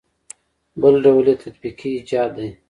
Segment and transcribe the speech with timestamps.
[0.81, 2.49] بل ډول یې تطبیقي ایجاد دی.